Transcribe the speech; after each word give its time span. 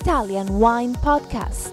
Italian 0.00 0.60
Wine 0.60 0.94
Podcast. 0.94 1.72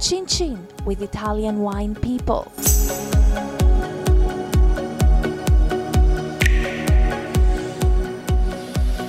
Chin 0.00 0.24
Chin 0.24 0.64
with 0.84 1.02
Italian 1.02 1.58
wine 1.58 1.96
people. 1.96 2.44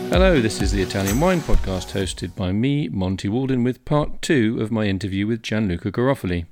Hello, 0.09 0.41
this 0.41 0.59
is 0.59 0.71
the 0.71 0.81
Italian 0.81 1.20
Wine 1.20 1.39
Podcast 1.39 1.91
hosted 1.91 2.36
by 2.36 2.52
me, 2.52 2.89
Monty 2.89 3.29
Waldin, 3.29 3.64
with 3.64 3.86
part 3.86 4.23
two 4.23 4.57
of 4.59 4.71
my 4.71 4.86
interview 4.86 5.27
with 5.27 5.43
Gianluca 5.43 5.91
Garofoli. 5.91 6.46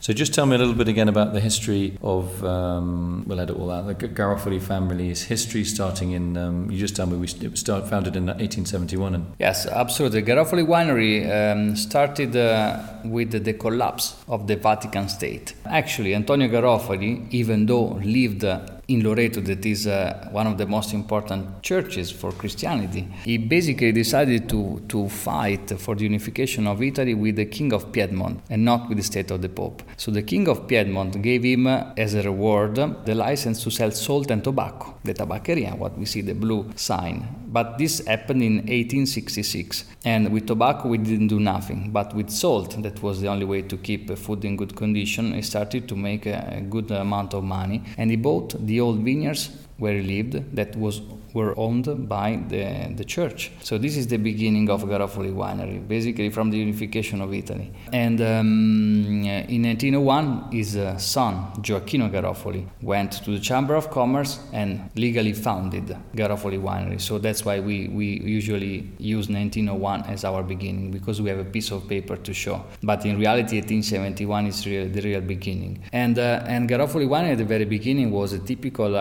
So, 0.00 0.14
just 0.14 0.32
tell 0.32 0.46
me 0.46 0.56
a 0.56 0.58
little 0.58 0.74
bit 0.74 0.88
again 0.88 1.10
about 1.10 1.34
the 1.34 1.40
history 1.40 1.98
of, 2.02 2.42
um, 2.42 3.24
we'll 3.26 3.38
edit 3.38 3.56
all 3.56 3.70
out, 3.70 3.86
the 3.86 3.94
Garofoli 3.94 4.58
family's 4.58 5.24
history 5.24 5.62
starting 5.62 6.12
in, 6.12 6.38
um, 6.38 6.70
you 6.70 6.78
just 6.78 6.96
tell 6.96 7.06
me, 7.06 7.18
we, 7.18 7.26
it 7.26 7.50
was 7.50 7.60
start, 7.60 7.86
founded 7.86 8.16
in 8.16 8.26
1871. 8.26 9.14
And 9.14 9.26
Yes, 9.38 9.66
absolutely. 9.66 10.22
Garofoli 10.22 10.66
Winery 10.66 11.28
um, 11.30 11.76
started 11.76 12.34
uh, 12.34 12.82
with 13.04 13.44
the 13.44 13.52
collapse 13.52 14.16
of 14.26 14.46
the 14.46 14.56
Vatican 14.56 15.10
State. 15.10 15.52
Actually, 15.66 16.14
Antonio 16.14 16.48
Garofoli, 16.48 17.30
even 17.30 17.66
though 17.66 18.00
lived 18.02 18.44
in 18.90 19.04
Loreto, 19.04 19.40
that 19.40 19.64
is 19.64 19.86
uh, 19.86 20.28
one 20.32 20.46
of 20.46 20.58
the 20.58 20.66
most 20.66 20.92
important 20.92 21.62
churches 21.62 22.10
for 22.10 22.32
Christianity, 22.32 23.06
he 23.24 23.38
basically 23.38 23.92
decided 23.92 24.48
to, 24.48 24.82
to 24.88 25.08
fight 25.08 25.78
for 25.78 25.94
the 25.94 26.04
unification 26.04 26.66
of 26.66 26.82
Italy 26.82 27.14
with 27.14 27.36
the 27.36 27.46
King 27.46 27.72
of 27.72 27.92
Piedmont 27.92 28.42
and 28.50 28.64
not 28.64 28.88
with 28.88 28.98
the 28.98 29.04
state 29.04 29.30
of 29.30 29.42
the 29.42 29.48
Pope. 29.48 29.82
So 29.96 30.10
the 30.10 30.22
King 30.22 30.48
of 30.48 30.66
Piedmont 30.66 31.22
gave 31.22 31.44
him, 31.44 31.68
uh, 31.68 31.92
as 31.96 32.14
a 32.14 32.22
reward, 32.22 32.74
the 32.74 33.14
license 33.14 33.62
to 33.62 33.70
sell 33.70 33.92
salt 33.92 34.30
and 34.30 34.42
tobacco, 34.42 34.96
the 35.04 35.14
tabaccheria, 35.14 35.76
what 35.76 35.96
we 35.96 36.04
see, 36.04 36.20
the 36.20 36.34
blue 36.34 36.70
sign. 36.74 37.49
But 37.52 37.78
this 37.78 38.06
happened 38.06 38.42
in 38.42 38.54
1866. 38.58 39.84
And 40.04 40.30
with 40.32 40.46
tobacco, 40.46 40.88
we 40.88 40.98
didn't 40.98 41.28
do 41.28 41.40
nothing. 41.40 41.90
But 41.90 42.14
with 42.14 42.30
salt, 42.30 42.80
that 42.82 43.02
was 43.02 43.20
the 43.20 43.26
only 43.28 43.44
way 43.44 43.62
to 43.62 43.76
keep 43.76 44.16
food 44.16 44.44
in 44.44 44.56
good 44.56 44.76
condition, 44.76 45.34
he 45.34 45.42
started 45.42 45.88
to 45.88 45.96
make 45.96 46.26
a 46.26 46.64
good 46.70 46.90
amount 46.92 47.34
of 47.34 47.42
money. 47.42 47.82
And 47.98 48.10
he 48.10 48.16
bought 48.16 48.54
the 48.66 48.80
old 48.80 49.00
vineyards 49.00 49.50
where 49.80 49.94
he 49.94 50.02
lived 50.02 50.54
that 50.54 50.76
was 50.76 51.00
were 51.34 51.58
owned 51.58 52.08
by 52.08 52.42
the, 52.48 52.92
the 52.96 53.04
church. 53.04 53.52
So 53.62 53.78
this 53.78 53.96
is 53.96 54.06
the 54.06 54.16
beginning 54.16 54.70
of 54.70 54.82
Garofoli 54.82 55.32
Winery, 55.32 55.86
basically 55.86 56.30
from 56.30 56.50
the 56.50 56.58
unification 56.58 57.20
of 57.20 57.32
Italy. 57.32 57.72
And 57.92 58.20
um, 58.20 59.24
in 59.24 59.62
1901, 59.62 60.52
his 60.52 60.76
uh, 60.76 60.96
son, 60.98 61.52
Gioacchino 61.58 62.10
Garofoli, 62.10 62.66
went 62.82 63.12
to 63.24 63.30
the 63.32 63.40
Chamber 63.40 63.74
of 63.74 63.90
Commerce 63.90 64.40
and 64.52 64.90
legally 64.96 65.32
founded 65.32 65.96
Garofoli 66.14 66.60
Winery. 66.60 67.00
So 67.00 67.18
that's 67.18 67.44
why 67.44 67.60
we, 67.60 67.88
we 67.88 68.20
usually 68.20 68.90
use 68.98 69.28
1901 69.28 70.04
as 70.04 70.24
our 70.24 70.42
beginning, 70.42 70.90
because 70.90 71.20
we 71.20 71.30
have 71.30 71.38
a 71.38 71.44
piece 71.44 71.70
of 71.70 71.88
paper 71.88 72.16
to 72.16 72.34
show. 72.34 72.64
But 72.82 73.04
in 73.06 73.18
reality, 73.18 73.56
1871 73.56 74.46
is 74.46 74.66
real, 74.66 74.88
the 74.88 75.00
real 75.00 75.20
beginning. 75.20 75.82
And, 75.92 76.18
uh, 76.18 76.42
and 76.46 76.68
Garofoli 76.68 77.06
Winery 77.06 77.32
at 77.32 77.38
the 77.38 77.44
very 77.44 77.64
beginning 77.64 78.10
was 78.10 78.32
a 78.32 78.38
typical 78.38 78.96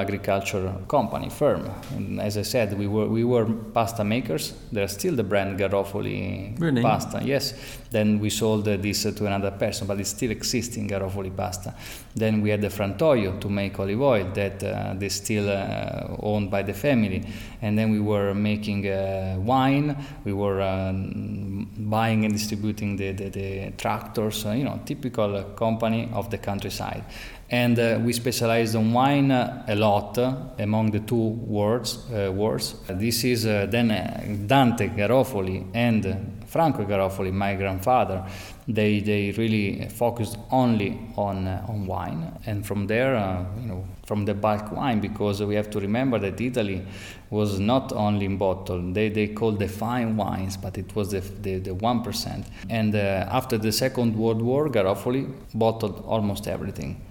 company, 0.88 1.30
firm. 1.30 1.70
And 1.96 2.20
as 2.22 2.38
I 2.38 2.44
said, 2.44 2.78
we 2.78 2.88
were 2.88 3.08
we 3.08 3.24
were 3.24 3.46
pasta 3.46 4.04
makers. 4.04 4.54
There's 4.72 4.94
still 4.94 5.16
the 5.16 5.24
brand 5.24 5.60
Garofoli 5.60 6.60
Really? 6.60 6.82
pasta. 6.82 7.22
Yes. 7.24 7.54
Then 7.92 8.20
we 8.20 8.30
sold 8.30 8.66
this 8.66 9.04
to 9.04 9.26
another 9.26 9.52
person, 9.52 9.88
but 9.88 10.00
it's 10.00 10.10
still 10.12 10.32
existing 10.32 10.88
Garofoli 10.88 11.36
pasta. 11.36 11.74
Then 12.16 12.42
we 12.42 12.52
had 12.52 12.62
the 12.62 12.70
Frantoio 12.70 13.40
to 13.40 13.50
make 13.50 13.80
olive 13.80 14.02
oil 14.02 14.32
that 14.34 14.64
uh, 14.64 14.94
they 14.98 15.10
still 15.10 15.50
uh, 15.50 16.16
owned 16.22 16.52
by 16.52 16.62
the 16.64 16.74
family. 16.74 17.24
And 17.62 17.78
then 17.78 17.92
we 17.92 18.00
were 18.00 18.34
making 18.34 18.88
uh, 18.88 19.36
wine. 19.40 19.96
We 20.24 20.34
were 20.34 20.62
um, 20.62 21.59
buying 21.90 22.26
and 22.26 22.34
distributing 22.34 22.96
the, 22.98 23.12
the, 23.12 23.30
the 23.30 23.72
tractors. 23.78 24.46
Uh, 24.46 24.52
you 24.52 24.64
know, 24.64 24.80
typical 24.86 25.44
company 25.56 26.10
of 26.14 26.30
the 26.30 26.38
countryside 26.38 27.04
and 27.52 27.80
uh, 27.80 28.00
we 28.04 28.14
specialized 28.14 28.76
on 28.76 28.94
wine 28.94 29.32
uh, 29.32 29.64
a 29.68 29.76
lot 29.76 30.18
uh, 30.18 30.36
among 30.60 30.92
the 30.92 31.00
two 31.00 31.16
words. 31.16 31.98
Uh, 32.12 32.32
wars. 32.32 32.76
This 32.88 33.24
is 33.24 33.44
then 33.44 34.46
Dante 34.48 34.90
Garofoli 34.90 35.66
and 35.74 36.39
Franco 36.50 36.84
Garofoli, 36.84 37.32
my 37.32 37.56
grandfather. 37.56 38.26
They, 38.68 39.00
they 39.00 39.32
really 39.32 39.88
focused 39.90 40.38
only 40.52 41.00
on 41.16 41.48
uh, 41.48 41.66
on 41.68 41.86
wine, 41.86 42.32
and 42.46 42.66
from 42.66 42.88
there, 42.88 43.16
uh, 43.16 43.46
you 43.60 43.68
know, 43.68 43.84
from 44.06 44.26
the 44.26 44.34
bulk 44.34 44.72
wine, 44.72 45.00
because 45.00 45.42
we 45.42 45.56
have 45.56 45.70
to 45.72 45.80
remember 45.80 46.20
that 46.20 46.40
Italy 46.42 46.86
was 47.30 47.60
not 47.60 47.92
only 47.94 48.26
in 48.26 48.38
bottle. 48.38 48.82
They 48.94 49.10
they 49.10 49.28
called 49.28 49.60
the 49.60 49.68
fine 49.68 50.18
wines, 50.18 50.58
but 50.58 50.78
it 50.78 50.96
was 50.96 51.12
the 51.12 51.22
the, 51.42 51.60
the 51.60 51.72
1%. 51.72 52.46
And 52.70 52.96
uh, 52.96 53.00
after 53.40 53.58
the 53.58 53.72
Second 53.72 54.16
World 54.16 54.42
War, 54.42 54.70
Garofoli 54.70 55.32
bottled 55.54 56.04
almost 56.06 56.48
everything 56.48 57.02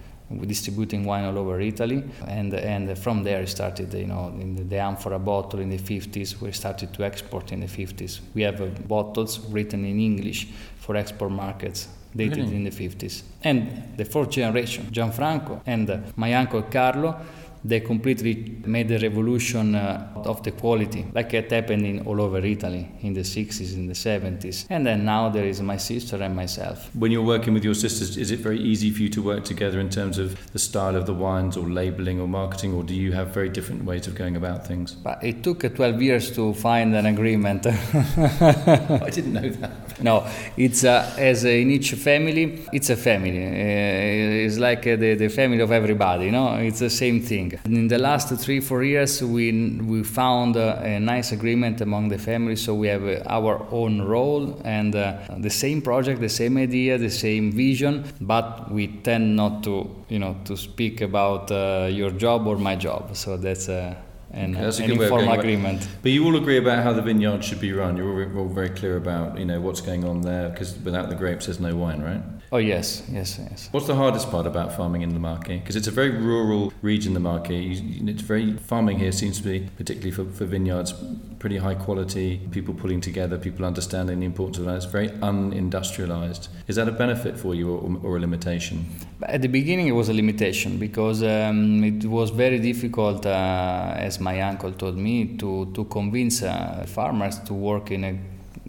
distributing 0.45 1.05
wine 1.05 1.25
all 1.25 1.37
over 1.37 1.59
Italy, 1.59 2.03
and 2.27 2.53
and 2.53 2.97
from 2.97 3.23
there 3.23 3.41
it 3.41 3.49
started. 3.49 3.93
You 3.93 4.07
know, 4.07 4.27
in 4.39 4.55
the, 4.55 4.63
the 4.63 4.77
amphora 4.77 5.19
bottle 5.19 5.59
in 5.59 5.69
the 5.69 5.77
50s, 5.79 6.39
we 6.41 6.51
started 6.51 6.93
to 6.93 7.03
export 7.03 7.51
in 7.51 7.59
the 7.61 7.67
50s. 7.67 8.19
We 8.33 8.43
have 8.43 8.61
uh, 8.61 8.67
bottles 8.87 9.39
written 9.51 9.85
in 9.85 9.99
English 9.99 10.47
for 10.77 10.95
export 10.95 11.31
markets. 11.31 11.87
Dated 12.15 12.37
Really? 12.37 12.55
in 12.55 12.63
the 12.63 12.71
50s, 12.71 13.21
and 13.43 13.83
the 13.95 14.03
fourth 14.03 14.31
generation, 14.31 14.87
Gianfranco 14.91 15.61
and 15.67 16.11
my 16.15 16.33
uncle 16.33 16.63
Carlo, 16.63 17.15
they 17.63 17.79
completely 17.79 18.61
made 18.65 18.87
the 18.87 18.99
revolution 18.99 19.75
uh, 19.75 20.07
of 20.15 20.43
the 20.43 20.51
quality, 20.51 21.05
like 21.13 21.33
it 21.33 21.51
happened 21.51 21.85
in 21.85 22.05
all 22.05 22.21
over 22.21 22.39
Italy 22.39 22.89
in 23.01 23.13
the 23.13 23.21
60s, 23.21 23.73
in 23.73 23.87
the 23.87 23.93
70s, 23.93 24.65
and 24.69 24.85
then 24.85 25.05
now 25.05 25.29
there 25.29 25.45
is 25.45 25.61
my 25.61 25.77
sister 25.77 26.17
and 26.17 26.35
myself. 26.35 26.89
when 26.93 27.11
you're 27.11 27.23
working 27.23 27.53
with 27.53 27.63
your 27.63 27.73
sisters, 27.73 28.17
is 28.17 28.31
it 28.31 28.39
very 28.39 28.59
easy 28.59 28.89
for 28.91 29.01
you 29.01 29.09
to 29.09 29.21
work 29.21 29.43
together 29.43 29.79
in 29.79 29.89
terms 29.89 30.17
of 30.17 30.51
the 30.53 30.59
style 30.59 30.95
of 30.95 31.05
the 31.05 31.13
wines 31.13 31.57
or 31.57 31.69
labeling 31.69 32.19
or 32.19 32.27
marketing, 32.27 32.73
or 32.73 32.83
do 32.83 32.93
you 32.93 33.11
have 33.11 33.27
very 33.29 33.49
different 33.49 33.83
ways 33.83 34.07
of 34.07 34.15
going 34.15 34.35
about 34.35 34.65
things? 34.65 34.93
But 34.93 35.23
it 35.23 35.43
took 35.43 35.63
uh, 35.63 35.69
12 35.69 36.01
years 36.01 36.31
to 36.35 36.53
find 36.53 36.95
an 36.95 37.05
agreement. 37.05 37.65
I 37.67 39.09
didn't 39.11 39.33
know 39.33 39.49
that. 39.49 40.01
no, 40.01 40.27
it's 40.57 40.83
uh, 40.83 41.13
as 41.17 41.43
in 41.43 41.69
each 41.71 41.91
family, 41.93 42.65
it's 42.71 42.89
a 42.89 42.95
family. 42.95 43.45
Uh, 43.45 44.45
it's 44.45 44.57
like 44.57 44.87
uh, 44.87 44.95
the, 44.95 45.15
the 45.15 45.29
family 45.29 45.59
of 45.59 45.71
everybody, 45.71 46.25
you 46.25 46.31
know. 46.31 46.55
It's 46.55 46.79
the 46.79 46.89
same 46.89 47.21
thing. 47.21 47.48
In 47.65 47.87
the 47.87 47.97
last 47.97 48.29
three 48.35 48.59
four 48.59 48.83
years, 48.83 49.21
we 49.21 49.51
we 49.79 50.03
found 50.03 50.55
a 50.55 50.99
nice 50.99 51.31
agreement 51.31 51.81
among 51.81 52.09
the 52.09 52.17
family, 52.17 52.55
so 52.55 52.73
we 52.73 52.87
have 52.87 53.03
uh, 53.03 53.23
our 53.27 53.65
own 53.71 54.01
role 54.01 54.59
and 54.63 54.95
uh, 54.95 55.17
the 55.37 55.49
same 55.49 55.81
project, 55.81 56.19
the 56.21 56.29
same 56.29 56.57
idea, 56.57 56.97
the 56.97 57.09
same 57.09 57.51
vision, 57.51 58.03
but 58.21 58.71
we 58.71 58.87
tend 58.87 59.35
not 59.35 59.63
to, 59.63 59.89
you 60.09 60.19
know, 60.19 60.35
to 60.45 60.55
speak 60.55 61.01
about 61.01 61.51
uh, 61.51 61.87
your 61.91 62.11
job 62.11 62.47
or 62.47 62.57
my 62.57 62.75
job. 62.75 63.15
So 63.15 63.37
that's. 63.37 63.69
Uh, 63.69 63.95
an, 64.31 64.53
Okay, 64.55 64.63
that's 64.63 64.79
a 64.79 64.83
an 64.83 64.89
good 64.89 64.99
way 64.99 65.05
of 65.05 65.11
informal 65.11 65.25
going 65.25 65.33
about- 65.39 65.45
agreement. 65.45 65.87
But 66.03 66.11
you 66.11 66.25
all 66.25 66.35
agree 66.35 66.57
about 66.57 66.83
how 66.83 66.93
the 66.93 67.01
vineyard 67.01 67.43
should 67.43 67.59
be 67.59 67.71
run. 67.73 67.97
You're 67.97 68.31
all, 68.31 68.39
all 68.39 68.47
very 68.47 68.69
clear 68.69 68.97
about 68.97 69.37
you 69.39 69.45
know 69.45 69.59
what's 69.59 69.81
going 69.81 70.03
on 70.05 70.21
there 70.21 70.49
because 70.49 70.77
without 70.83 71.09
the 71.09 71.15
grapes, 71.15 71.45
there's 71.47 71.59
no 71.59 71.75
wine, 71.75 72.01
right? 72.01 72.21
Oh 72.51 72.57
yes, 72.57 73.03
yes, 73.11 73.37
yes. 73.39 73.69
What's 73.71 73.85
the 73.85 73.93
hardest 73.95 74.31
part 74.31 74.47
about 74.47 74.75
farming 74.75 75.03
in 75.03 75.13
the 75.13 75.19
Marche? 75.19 75.47
Because 75.47 75.75
it's 75.75 75.87
a 75.87 75.91
very 75.91 76.09
rural 76.09 76.73
region, 76.81 77.13
the 77.13 77.19
you- 77.49 78.07
it's 78.07 78.23
very 78.23 78.53
farming 78.53 78.97
here 78.99 79.11
seems 79.11 79.37
to 79.37 79.43
be 79.43 79.69
particularly 79.77 80.11
for, 80.11 80.25
for 80.25 80.45
vineyards 80.45 80.93
pretty 81.37 81.57
high 81.57 81.75
quality. 81.75 82.41
People 82.51 82.73
pulling 82.73 83.01
together, 83.01 83.37
people 83.37 83.65
understanding 83.65 84.19
the 84.19 84.25
importance 84.25 84.57
of 84.57 84.65
that. 84.65 84.75
It's 84.77 84.85
very 84.85 85.09
unindustrialized. 85.09 86.47
Is 86.67 86.75
that 86.75 86.87
a 86.87 86.91
benefit 86.91 87.37
for 87.37 87.53
you 87.55 87.71
or, 87.71 87.99
or 88.03 88.17
a 88.17 88.19
limitation? 88.19 88.85
At 89.21 89.41
the 89.41 89.49
beginning, 89.49 89.87
it 89.87 89.91
was 89.91 90.07
a 90.07 90.13
limitation 90.13 90.77
because 90.77 91.23
um, 91.23 91.83
it 91.83 92.05
was 92.05 92.29
very 92.29 92.57
difficult, 92.57 93.25
uh, 93.25 93.93
as 93.97 94.19
my 94.21 94.39
uncle 94.39 94.71
told 94.71 94.97
me, 94.97 95.35
to, 95.37 95.69
to 95.73 95.83
convince 95.85 96.41
uh, 96.41 96.85
farmers 96.87 97.39
to 97.39 97.53
work 97.53 97.91
in 97.91 98.03
a 98.05 98.17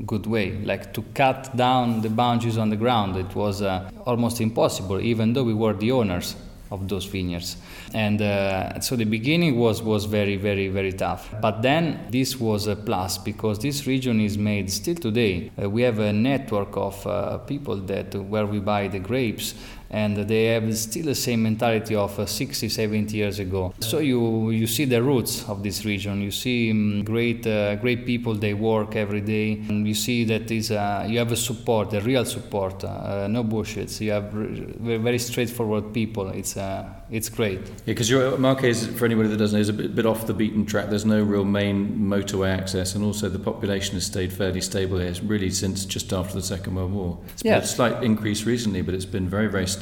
good 0.04 0.26
way, 0.26 0.58
like 0.64 0.92
to 0.94 1.02
cut 1.14 1.56
down 1.56 2.00
the 2.00 2.10
boundaries 2.10 2.58
on 2.58 2.68
the 2.68 2.76
ground. 2.76 3.16
It 3.16 3.32
was 3.36 3.62
uh, 3.62 3.90
almost 4.06 4.40
impossible, 4.40 5.00
even 5.00 5.34
though 5.34 5.44
we 5.44 5.54
were 5.54 5.72
the 5.72 5.92
owners 5.92 6.34
of 6.72 6.88
those 6.88 7.04
vineyards. 7.04 7.56
And 7.94 8.22
uh, 8.22 8.80
so 8.80 8.96
the 8.96 9.04
beginning 9.04 9.58
was, 9.58 9.82
was 9.82 10.04
very, 10.04 10.36
very, 10.36 10.68
very 10.68 10.92
tough. 10.92 11.32
But 11.40 11.62
then 11.62 12.06
this 12.10 12.38
was 12.38 12.66
a 12.66 12.76
plus 12.76 13.18
because 13.18 13.58
this 13.58 13.86
region 13.86 14.20
is 14.20 14.38
made 14.38 14.70
still 14.70 14.94
today. 14.94 15.50
Uh, 15.60 15.68
we 15.68 15.82
have 15.82 15.98
a 15.98 16.12
network 16.12 16.76
of 16.76 17.06
uh, 17.06 17.38
people 17.38 17.76
that 17.76 18.14
where 18.14 18.46
we 18.46 18.60
buy 18.60 18.88
the 18.88 19.00
grapes 19.00 19.54
and 19.90 20.16
they 20.16 20.44
have 20.46 20.76
still 20.76 21.04
the 21.06 21.14
same 21.14 21.42
mentality 21.42 21.94
of 21.94 22.18
uh, 22.18 22.26
60, 22.26 22.68
70 22.68 23.16
years 23.16 23.38
ago. 23.40 23.72
So 23.80 23.98
you 23.98 24.50
you 24.50 24.66
see 24.66 24.84
the 24.84 25.02
roots 25.02 25.48
of 25.48 25.62
this 25.62 25.84
region. 25.84 26.20
You 26.20 26.30
see 26.30 26.70
um, 26.70 27.02
great 27.04 27.46
uh, 27.46 27.74
great 27.76 28.06
people. 28.06 28.34
They 28.34 28.54
work 28.54 28.94
every 28.96 29.20
day, 29.20 29.52
and 29.68 29.86
you 29.86 29.94
see 29.94 30.24
that 30.24 30.50
is 30.50 30.70
uh, 30.70 31.06
you 31.08 31.18
have 31.18 31.32
a 31.32 31.36
support, 31.36 31.92
a 31.94 32.00
real 32.00 32.24
support, 32.24 32.84
uh, 32.84 33.26
no 33.28 33.42
bullshits. 33.44 34.00
You 34.00 34.12
have 34.12 34.32
re- 34.34 34.96
very 34.98 35.18
straightforward 35.18 35.92
people. 35.92 36.28
It's 36.28 36.56
uh, 36.56 36.88
it's 37.10 37.28
great. 37.28 37.58
Yeah, 37.58 37.94
because 37.94 38.08
your 38.08 38.38
Marche, 38.38 38.76
for 38.96 39.04
anybody 39.04 39.28
that 39.30 39.36
doesn't 39.38 39.56
know, 39.56 39.60
is 39.60 39.68
a 39.68 39.72
bit, 39.72 39.94
bit 39.96 40.06
off 40.06 40.26
the 40.28 40.34
beaten 40.34 40.64
track. 40.64 40.88
There's 40.90 41.04
no 41.04 41.20
real 41.22 41.44
main 41.44 41.98
motorway 41.98 42.56
access, 42.56 42.94
and 42.94 43.04
also 43.04 43.28
the 43.28 43.38
population 43.40 43.94
has 43.94 44.06
stayed 44.06 44.32
fairly 44.32 44.60
stable 44.60 44.98
here, 45.00 45.12
really 45.24 45.50
since 45.50 45.84
just 45.84 46.12
after 46.12 46.34
the 46.34 46.42
Second 46.42 46.76
World 46.76 46.92
War. 46.92 47.18
It's 47.32 47.42
been 47.42 47.52
Yeah. 47.52 47.58
a 47.58 47.66
slight 47.66 48.04
increase 48.04 48.44
recently, 48.44 48.82
but 48.82 48.94
it's 48.94 49.04
been 49.18 49.28
very, 49.28 49.48
very 49.48 49.66
stable. 49.66 49.79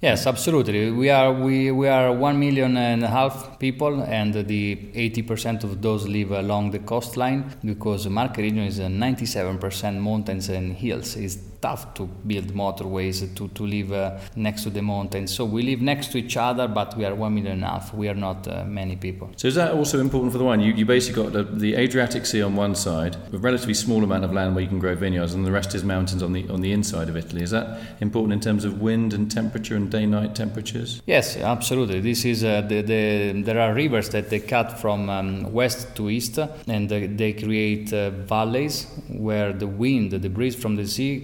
Yes, 0.00 0.26
absolutely. 0.26 0.90
We 0.90 1.10
are 1.10 1.32
we, 1.32 1.70
we 1.70 1.88
are 1.88 2.12
one 2.12 2.38
million 2.38 2.76
and 2.76 3.02
a 3.04 3.08
half 3.08 3.58
people, 3.58 4.02
and 4.02 4.34
the 4.34 4.76
80% 4.94 5.64
of 5.64 5.82
those 5.82 6.06
live 6.08 6.32
along 6.32 6.70
the 6.70 6.78
coastline 6.80 7.54
because 7.64 8.08
Marche 8.08 8.38
region 8.38 8.64
is 8.64 8.78
97% 8.80 9.98
mountains 10.00 10.48
and 10.48 10.74
hills. 10.74 11.16
It's 11.16 11.36
tough 11.64 11.94
to 11.94 12.04
build 12.30 12.48
motorways 12.64 13.16
to, 13.34 13.48
to 13.48 13.62
live 13.66 13.90
uh, 13.92 14.18
next 14.36 14.64
to 14.64 14.70
the 14.70 14.82
mountains. 14.82 15.34
So 15.34 15.42
we 15.46 15.62
live 15.62 15.80
next 15.80 16.12
to 16.12 16.18
each 16.18 16.36
other, 16.36 16.68
but 16.68 16.94
we 16.98 17.06
are 17.08 17.14
one 17.14 17.34
million 17.36 17.54
and 17.54 17.64
a 17.64 17.68
half. 17.68 17.94
We 17.94 18.06
are 18.12 18.20
not 18.28 18.46
uh, 18.46 18.64
many 18.80 18.96
people. 18.96 19.30
So 19.36 19.48
is 19.48 19.54
that 19.54 19.72
also 19.72 19.98
important 20.00 20.32
for 20.32 20.38
the 20.38 20.44
wine? 20.44 20.60
You, 20.60 20.72
you 20.80 20.84
basically 20.84 21.22
got 21.22 21.32
the, 21.32 21.44
the 21.44 21.74
Adriatic 21.76 22.26
Sea 22.26 22.42
on 22.42 22.54
one 22.54 22.74
side, 22.74 23.16
a 23.32 23.38
relatively 23.38 23.72
small 23.74 24.04
amount 24.04 24.24
of 24.24 24.32
land 24.32 24.54
where 24.54 24.62
you 24.62 24.68
can 24.68 24.78
grow 24.78 24.94
vineyards, 24.94 25.32
and 25.34 25.46
the 25.46 25.52
rest 25.52 25.74
is 25.74 25.82
mountains 25.84 26.22
on 26.22 26.32
the 26.34 26.42
on 26.54 26.60
the 26.60 26.72
inside 26.72 27.08
of 27.08 27.16
Italy. 27.16 27.42
Is 27.42 27.50
that 27.50 27.66
important 28.00 28.32
in 28.34 28.40
terms 28.40 28.64
of 28.64 28.82
wind 28.82 29.14
and 29.14 29.30
temperature 29.30 29.76
and 29.76 29.90
day-night 29.90 30.34
temperatures? 30.34 31.00
Yes, 31.06 31.36
absolutely. 31.36 32.00
This 32.00 32.24
is 32.24 32.44
uh, 32.44 32.60
the, 32.60 32.82
the 32.82 33.42
there 33.42 33.60
are 33.60 33.72
rivers 33.74 34.08
that 34.10 34.28
they 34.28 34.40
cut 34.40 34.78
from 34.82 35.08
um, 35.08 35.52
west 35.52 35.96
to 35.96 36.10
east, 36.10 36.38
and 36.66 36.92
uh, 36.92 36.98
they 37.20 37.32
create 37.32 37.92
uh, 37.92 38.10
valleys 38.10 38.86
where 39.08 39.52
the 39.52 39.66
wind, 39.66 40.10
the 40.10 40.28
breeze 40.28 40.56
from 40.56 40.76
the 40.76 40.86
sea, 40.86 41.20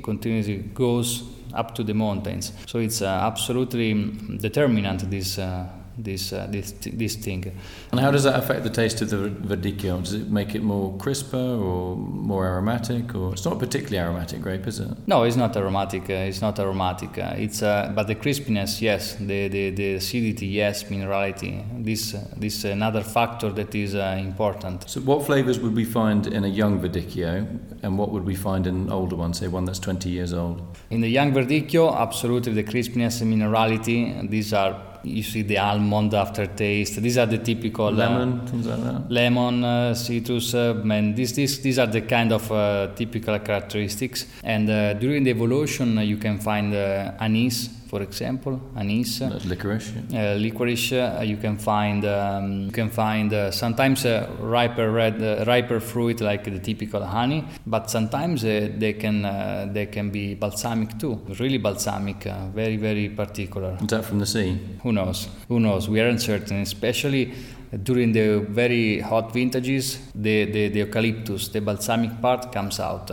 goes 0.75 1.25
up 1.55 1.75
to 1.75 1.83
the 1.83 1.95
mountains. 1.95 2.53
So 2.67 2.79
it's 2.79 3.03
uh, 3.03 3.07
absolutely 3.07 3.93
determinant 4.39 5.11
this 5.11 5.39
uh, 5.39 5.67
this 6.05 6.33
uh, 6.33 6.47
this 6.51 6.73
this 6.73 7.17
thing. 7.17 7.53
And 7.91 8.01
how 8.01 8.11
does 8.11 8.25
that 8.25 8.39
affect 8.39 8.65
the 8.65 8.71
taste 8.71 9.01
of 9.03 9.11
the 9.11 9.17
Verdicchio? 9.17 10.03
Does 10.03 10.15
it 10.15 10.31
make 10.31 10.55
it 10.55 10.63
more 10.63 10.97
crisper 10.99 11.37
or 11.37 11.97
more 11.97 12.47
aromatic? 12.47 13.15
Or 13.15 13.33
it's 13.33 13.45
not 13.45 13.55
a 13.55 13.59
particularly 13.59 13.99
aromatic 13.99 14.41
grape, 14.41 14.67
is 14.67 14.81
it? 14.81 14.91
No, 15.07 15.25
it's 15.25 15.37
not 15.37 15.57
aromatic. 15.57 16.09
Uh, 16.09 16.29
it's 16.31 16.41
not 16.41 16.59
aromatic. 16.59 17.19
Uh, 17.19 17.35
it's 17.37 17.63
uh, 17.63 17.93
but 17.95 18.07
the 18.07 18.15
crispiness, 18.15 18.81
yes. 18.81 19.17
The, 19.17 19.49
the, 19.49 19.71
the 19.71 19.95
acidity, 19.95 20.47
yes. 20.47 20.85
Minerality. 20.85 21.85
This 21.85 22.15
uh, 22.15 22.27
this 22.37 22.65
another 22.65 23.03
factor 23.03 23.51
that 23.51 23.75
is 23.75 23.95
uh, 23.95 24.17
important. 24.19 24.89
So 24.89 25.01
what 25.01 25.27
flavours 25.27 25.59
would 25.61 25.75
we 25.75 25.85
find 25.85 26.27
in 26.27 26.45
a 26.45 26.49
young 26.49 26.81
Verdicchio, 26.81 27.47
and 27.83 27.99
what 27.99 28.11
would 28.11 28.25
we 28.25 28.35
find 28.35 28.67
in 28.67 28.75
an 28.75 28.93
older 28.93 29.17
one, 29.17 29.35
say 29.35 29.49
one 29.49 29.65
that's 29.65 29.79
20 29.79 30.09
years 30.09 30.33
old? 30.33 30.63
In 30.91 31.01
the 31.01 31.09
young 31.09 31.33
Verdicchio, 31.33 31.97
absolutely 31.97 32.53
the 32.53 32.65
crispiness 32.65 33.21
and 33.21 33.33
minerality. 33.33 34.29
These 34.29 34.53
are 34.53 34.90
you 35.03 35.23
see 35.23 35.43
the 35.43 35.59
almond 35.59 36.15
aftertaste. 36.15 36.97
These 37.01 37.19
are 37.19 37.27
the 37.27 37.39
typical 37.39 37.89
uh, 37.89 37.91
Lemon, 37.91 38.47
things 38.47 38.67
like 38.67 38.83
that? 38.83 39.11
lemon, 39.11 39.65
uh, 39.65 39.95
citrus, 39.95 40.55
uh, 40.55 40.83
and 40.91 41.17
these, 41.17 41.33
these, 41.35 41.61
these 41.61 41.79
are 41.79 41.87
the 41.87 42.03
kind 42.03 42.33
of 42.33 42.51
uh, 42.53 42.89
typical 42.95 43.39
characteristics. 43.39 44.27
And 44.43 44.67
during 45.01 45.25
the 45.25 45.31
evolution, 45.31 45.99
you 45.99 46.17
can 46.17 46.39
find 46.39 46.75
anise, 46.75 47.71
for 47.91 48.03
example, 48.03 48.61
anise. 48.77 49.19
That's 49.19 49.45
licorice. 49.45 49.93
yeah. 50.11 50.33
Uh, 50.33 50.35
licorice, 50.37 50.93
uh, 50.93 51.23
you 51.25 51.37
can 51.37 51.57
find 51.59 52.05
um, 52.05 52.67
you 52.67 52.71
can 52.71 52.89
find 52.89 53.33
uh, 53.33 53.51
sometimes 53.51 54.07
uh, 54.07 54.29
riper 54.39 54.93
red 54.93 55.21
uh, 55.21 55.45
riper 55.45 55.81
fruit 55.81 56.21
like 56.21 56.45
the 56.45 56.61
typical 56.61 57.05
honey, 57.05 57.45
but 57.67 57.91
sometimes 57.91 58.45
uh, 58.45 58.69
they 58.79 58.93
can 58.93 59.25
uh, 59.25 59.69
they 59.73 59.87
can 59.87 60.11
be 60.11 60.35
balsamic 60.35 60.97
too, 61.01 61.21
really 61.41 61.59
balsamic, 61.59 62.27
uh, 62.27 62.47
very 62.55 62.77
very 62.77 63.09
particular. 63.09 63.77
Is 63.81 63.89
that 63.89 64.05
from 64.05 64.21
the 64.21 64.27
sea? 64.27 64.59
Who 64.85 64.93
knows? 64.93 65.29
Who 65.49 65.59
knows? 65.59 65.89
We 65.89 66.01
are 66.01 66.09
uncertain, 66.09 66.61
especially 66.63 67.33
during 67.83 68.13
the 68.13 68.41
very 68.49 69.01
hot 69.01 69.33
vintages. 69.33 69.99
The, 70.15 70.45
the, 70.47 70.69
the 70.69 70.79
eucalyptus, 70.81 71.49
the 71.49 71.61
balsamic 71.61 72.21
part 72.21 72.53
comes 72.53 72.81
out. 72.81 73.11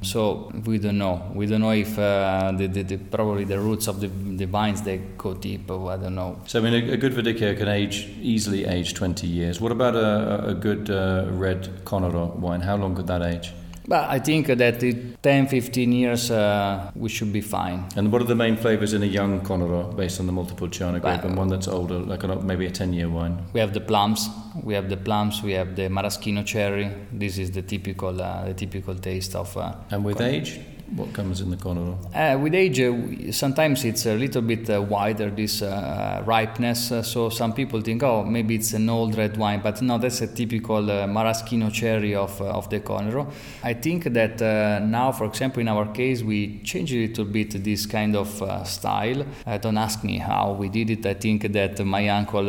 So 0.00 0.50
we 0.64 0.78
don't 0.78 0.98
know. 0.98 1.30
We 1.34 1.46
don't 1.46 1.60
know 1.60 1.72
if 1.72 1.98
uh, 1.98 2.52
the, 2.56 2.68
the, 2.68 2.82
the 2.82 2.96
probably 2.98 3.44
the 3.44 3.58
roots 3.58 3.88
of 3.88 4.00
the, 4.00 4.06
the 4.08 4.46
vines 4.46 4.82
they 4.82 4.98
go 4.98 5.34
deep. 5.34 5.70
I 5.70 5.96
don't 5.96 6.14
know. 6.14 6.40
So 6.46 6.60
I 6.60 6.62
mean, 6.62 6.90
a, 6.90 6.92
a 6.92 6.96
good 6.96 7.12
Verdicchio 7.12 7.56
can 7.58 7.68
age 7.68 8.08
easily 8.20 8.64
age 8.64 8.94
20 8.94 9.26
years. 9.26 9.60
What 9.60 9.72
about 9.72 9.96
a, 9.96 10.50
a 10.50 10.54
good 10.54 10.88
uh, 10.88 11.26
red 11.30 11.84
Conero 11.84 12.34
wine? 12.36 12.60
How 12.60 12.76
long 12.76 12.94
could 12.94 13.08
that 13.08 13.22
age? 13.22 13.52
But 13.88 14.10
I 14.10 14.18
think 14.18 14.48
that 14.48 14.82
in 14.82 15.16
10, 15.22 15.46
15 15.46 15.92
years 15.92 16.30
uh, 16.30 16.90
we 16.94 17.08
should 17.08 17.32
be 17.32 17.40
fine. 17.40 17.84
And 17.96 18.12
what 18.12 18.20
are 18.20 18.26
the 18.26 18.34
main 18.34 18.56
flavours 18.56 18.92
in 18.92 19.02
a 19.02 19.06
young 19.06 19.40
Conero 19.40 19.96
based 19.96 20.20
on 20.20 20.26
the 20.26 20.32
Montepulciano 20.32 21.00
grape, 21.00 21.24
and 21.24 21.38
one 21.38 21.48
that's 21.48 21.66
older, 21.68 21.98
like 21.98 22.22
a, 22.22 22.36
maybe 22.36 22.66
a 22.66 22.70
10-year 22.70 23.08
wine? 23.08 23.38
We 23.54 23.60
have 23.60 23.72
the 23.72 23.80
plums. 23.80 24.28
We 24.62 24.74
have 24.74 24.90
the 24.90 24.98
plums. 24.98 25.42
We 25.42 25.52
have 25.52 25.74
the 25.74 25.88
maraschino 25.88 26.42
cherry. 26.42 26.90
This 27.12 27.38
is 27.38 27.50
the 27.52 27.62
typical 27.62 28.20
uh, 28.20 28.44
the 28.44 28.54
typical 28.54 28.94
taste 28.94 29.34
of. 29.34 29.56
Uh, 29.56 29.72
And 29.90 30.04
with 30.04 30.20
age, 30.20 30.60
what 30.96 31.12
comes 31.12 31.40
in 31.40 31.50
the 31.50 31.56
Conero? 31.56 31.96
Uh, 32.14 32.38
with 32.38 32.54
age, 32.54 32.80
uh, 32.80 33.32
sometimes 33.32 33.84
it's 33.84 34.06
a 34.06 34.14
little 34.14 34.42
bit 34.42 34.68
uh, 34.70 34.80
wider, 34.80 35.30
this 35.30 35.62
uh, 35.62 36.22
ripeness. 36.24 36.92
Uh, 36.92 37.02
so 37.02 37.28
some 37.28 37.52
people 37.52 37.80
think, 37.80 38.02
oh, 38.02 38.24
maybe 38.24 38.54
it's 38.54 38.72
an 38.72 38.88
old 38.88 39.16
red 39.16 39.36
wine, 39.36 39.60
but 39.62 39.80
no, 39.82 39.98
that's 39.98 40.20
a 40.20 40.26
typical 40.26 40.90
uh, 40.90 41.06
maraschino 41.06 41.70
cherry 41.70 42.14
of, 42.14 42.40
of 42.40 42.68
the 42.70 42.80
Conero. 42.80 43.30
I 43.62 43.74
think 43.74 44.04
that 44.04 44.40
now, 44.82 45.12
for 45.12 45.26
example, 45.26 45.60
in 45.60 45.68
our 45.68 45.86
case, 45.92 46.22
we 46.22 46.60
changed 46.60 46.94
a 46.94 47.06
little 47.06 47.24
bit 47.24 47.62
this 47.62 47.86
kind 47.86 48.16
of 48.16 48.28
style. 48.66 49.24
Don't 49.60 49.78
ask 49.78 50.02
me 50.04 50.18
how 50.18 50.52
we 50.52 50.68
did 50.68 50.90
it. 50.90 51.06
I 51.06 51.14
think 51.14 51.52
that 51.52 51.84
my 51.84 52.08
uncle, 52.08 52.44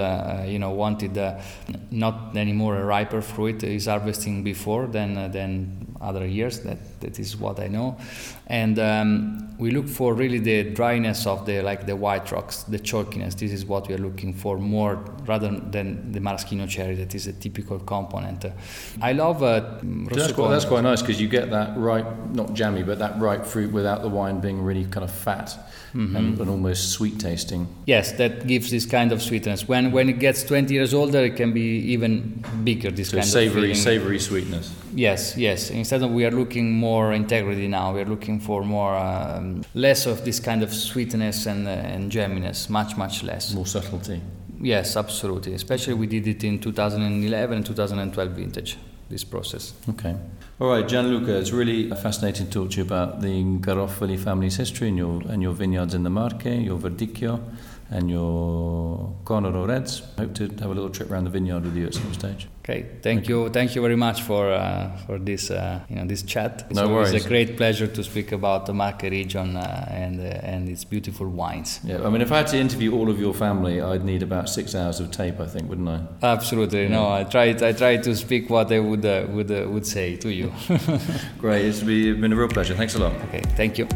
you 0.46 0.60
know, 0.60 0.72
wanted 0.72 1.16
not 1.92 2.36
anymore 2.36 2.78
a 2.78 2.86
riper 2.86 3.22
fruit. 3.22 3.62
He's 3.62 3.88
harvesting 3.88 4.44
before 4.44 4.88
than 4.88 5.32
than 5.32 5.89
other 6.02 6.26
years. 6.26 6.60
That 6.62 6.78
that 7.02 7.20
is 7.20 7.36
what 7.38 7.60
I 7.60 7.68
know, 7.68 7.98
and 8.48 8.78
um, 8.80 9.56
we 9.58 9.72
look 9.72 9.88
for 9.88 10.14
really 10.14 10.40
the 10.40 10.64
dryness 10.64 11.26
of 11.28 11.46
the 11.46 11.62
like 11.62 11.86
the 11.86 11.96
white 11.96 12.32
rocks, 12.32 12.64
the 12.64 12.80
chalkiness. 12.80 13.36
This 13.36 13.52
is 13.52 13.66
what 13.66 13.88
we 13.88 13.94
are 13.96 14.00
looking 14.00 14.34
for 14.34 14.58
more 14.58 14.96
rather 15.26 15.50
than 15.72 16.12
the 16.12 16.20
maraschino 16.20 16.66
cherry 16.68 16.96
that 16.96 17.14
is 17.16 17.28
a 17.28 17.34
typical 17.34 17.80
component. 17.80 18.46
Uh, 18.46 18.50
I 19.02 19.14
love. 19.14 19.44
Uh, 19.44 19.80
So 20.10 20.16
that's, 20.16 20.34
quite, 20.34 20.50
that's 20.52 20.66
quite 20.66 20.84
nice 20.84 21.02
because 21.02 21.22
you 21.22 21.28
get 21.28 21.50
that 21.52 21.78
ripe, 21.78 22.08
not 22.34 22.54
jammy, 22.54 22.84
but 22.84 23.00
that 23.00 23.20
ripe 23.20 23.46
fruit 23.46 23.72
without 23.72 24.02
the 24.02 24.10
wine 24.10 24.40
being 24.40 24.62
really 24.64 24.86
kind 24.86 25.04
of 25.04 25.12
fat 25.12 25.58
Mm-hmm. 25.96 26.16
and, 26.16 26.40
and 26.40 26.50
almost 26.52 26.92
sweet 26.92 27.20
tasting. 27.20 27.68
Yes, 27.88 28.12
that 28.18 28.46
gives 28.46 28.70
this 28.70 28.86
kind 28.86 29.12
of 29.12 29.24
sweetness. 29.24 29.68
When 29.68 29.92
when 29.92 30.08
it 30.08 30.20
gets 30.20 30.44
20 30.44 30.72
years 30.72 30.94
older, 30.94 31.26
it 31.26 31.36
can 31.36 31.52
be 31.52 31.80
even 31.94 32.44
bigger. 32.64 32.92
This 32.92 33.10
So 33.10 33.18
kind 33.18 33.24
of 33.26 33.30
savoury, 33.32 33.74
savoury 33.74 34.20
sweetness. 34.20 34.72
Yes, 34.94 35.36
yes. 35.36 35.72
Instead 35.90 36.04
of 36.04 36.12
we 36.12 36.24
are 36.24 36.30
looking 36.30 36.72
more 36.72 37.14
integrity 37.14 37.68
now, 37.68 37.92
we 37.92 38.00
are 38.00 38.06
looking 38.06 38.40
for 38.40 38.64
more 38.64 38.96
um, 38.96 39.64
less 39.74 40.06
of 40.06 40.24
this 40.24 40.40
kind 40.40 40.62
of 40.62 40.72
sweetness 40.72 41.48
and 41.48 41.68
uh, 41.68 41.72
and 41.72 42.12
jamminess, 42.12 42.70
much 42.70 42.96
much 42.96 43.24
less. 43.24 43.56
More 43.56 43.66
subtlety. 43.66 44.22
Yes, 44.62 44.96
absolutely. 44.96 45.56
Especially 45.56 45.96
we 45.96 46.06
did 46.06 46.28
it 46.28 46.44
in 46.44 46.60
2011 46.60 47.56
and 47.58 47.66
2012 47.66 48.30
vintage. 48.30 48.78
This 49.10 49.24
process. 49.24 49.74
Okay. 49.90 50.16
All 50.60 50.70
right, 50.70 50.88
Gianluca, 50.88 51.40
it's 51.40 51.52
really 51.52 51.90
fascinating 51.90 52.46
to 52.46 52.52
talk 52.52 52.70
to 52.72 52.78
you 52.78 52.84
about 52.84 53.22
the 53.22 53.44
Garofoli 53.60 54.20
family's 54.20 54.58
history 54.58 54.90
and 54.90 54.98
your, 54.98 55.24
and 55.28 55.42
your 55.42 55.54
vineyards 55.54 55.96
in 55.96 56.04
the 56.04 56.12
Marche, 56.12 56.46
your 56.46 56.78
Verdicchio, 56.78 57.42
and 57.92 58.10
your 58.10 59.16
Conero 59.24 59.68
Reds. 59.68 60.04
Hope 60.18 60.34
to 60.36 60.44
have 60.48 60.66
a 60.72 60.74
little 60.74 60.90
trip 60.90 61.10
around 61.12 61.24
the 61.26 61.30
vineyard 61.32 61.64
with 61.64 61.76
you 61.76 61.88
at 61.88 61.94
some 61.94 62.14
stage. 62.14 62.48
Okay, 62.64 62.86
thank 63.02 63.28
you, 63.28 63.50
thank 63.50 63.74
you 63.74 63.82
very 63.82 63.96
much 63.96 64.22
for 64.22 64.52
uh, 64.52 64.96
for 65.08 65.18
this 65.18 65.50
uh, 65.50 65.80
you 65.90 65.96
know 65.96 66.06
this 66.06 66.22
chat. 66.22 66.66
It's 66.70 66.76
No 66.80 66.88
always 66.88 67.10
worries. 67.12 67.26
a 67.26 67.28
great 67.28 67.58
pleasure 67.58 67.88
to 67.88 68.04
speak 68.04 68.32
about 68.32 68.68
the 68.68 68.74
Marche 68.74 69.04
region 69.10 69.58
uh, 69.58 69.88
and 69.90 70.20
uh, 70.20 70.24
and 70.52 70.70
its 70.70 70.84
beautiful 70.84 71.28
wines. 71.28 71.80
Yeah, 71.84 72.06
I 72.06 72.10
mean, 72.12 72.22
if 72.22 72.32
I 72.32 72.38
had 72.38 72.48
to 72.48 72.58
interview 72.58 72.94
all 72.94 73.10
of 73.10 73.20
your 73.20 73.34
family, 73.34 73.82
I'd 73.82 74.06
need 74.06 74.22
about 74.22 74.50
six 74.50 74.76
hours 74.76 75.00
of 75.00 75.10
tape, 75.10 75.40
I 75.40 75.48
think, 75.48 75.68
wouldn't 75.68 75.90
I? 75.90 76.00
Absolutely, 76.22 76.88
no. 76.90 77.10
I 77.12 77.24
tried 77.24 77.64
I 77.64 77.72
tried 77.74 78.04
to 78.04 78.16
speak 78.16 78.52
what 78.52 78.72
I 78.72 78.80
would 78.80 79.04
uh, 79.06 79.26
would 79.30 79.50
uh, 79.52 79.66
would 79.68 79.88
say 79.88 80.16
to 80.18 80.30
you. 80.30 80.54
Great, 81.40 81.66
it's 81.66 81.82
been 81.82 82.32
a 82.32 82.36
real 82.36 82.50
pleasure. 82.50 82.76
Thanks 82.76 82.94
a 82.94 83.00
lot. 83.00 83.14
okay, 83.30 83.42
thank 83.56 83.80
you. 83.80 83.88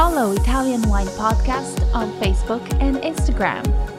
Follow 0.00 0.32
Italian 0.32 0.80
Wine 0.88 1.08
Podcast 1.08 1.84
on 1.94 2.10
Facebook 2.12 2.62
and 2.80 2.96
Instagram. 2.96 3.89